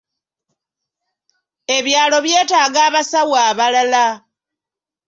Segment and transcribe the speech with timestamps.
[1.77, 4.05] Ebyalo byetaaga abasawo abalala.